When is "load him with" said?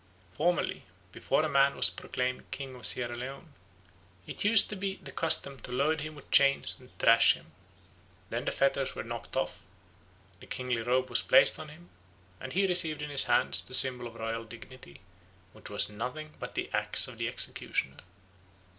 5.71-6.31